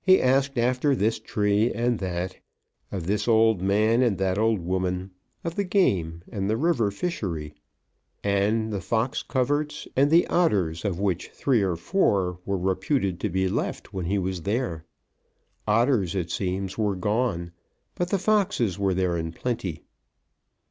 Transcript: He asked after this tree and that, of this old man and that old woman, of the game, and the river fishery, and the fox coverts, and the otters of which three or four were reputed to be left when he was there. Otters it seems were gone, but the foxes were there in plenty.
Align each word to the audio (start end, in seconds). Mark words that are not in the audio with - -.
He 0.00 0.22
asked 0.22 0.56
after 0.56 0.94
this 0.96 1.18
tree 1.18 1.70
and 1.70 1.98
that, 1.98 2.38
of 2.90 3.06
this 3.06 3.28
old 3.28 3.60
man 3.60 4.00
and 4.00 4.16
that 4.16 4.38
old 4.38 4.60
woman, 4.62 5.10
of 5.44 5.54
the 5.56 5.64
game, 5.64 6.22
and 6.32 6.48
the 6.48 6.56
river 6.56 6.90
fishery, 6.90 7.52
and 8.24 8.72
the 8.72 8.80
fox 8.80 9.22
coverts, 9.22 9.86
and 9.94 10.10
the 10.10 10.26
otters 10.28 10.82
of 10.86 10.98
which 10.98 11.28
three 11.28 11.60
or 11.60 11.76
four 11.76 12.38
were 12.46 12.56
reputed 12.56 13.20
to 13.20 13.28
be 13.28 13.48
left 13.50 13.92
when 13.92 14.06
he 14.06 14.16
was 14.18 14.44
there. 14.44 14.86
Otters 15.68 16.14
it 16.14 16.30
seems 16.30 16.78
were 16.78 16.96
gone, 16.96 17.52
but 17.96 18.08
the 18.08 18.18
foxes 18.18 18.78
were 18.78 18.94
there 18.94 19.18
in 19.18 19.30
plenty. 19.30 19.84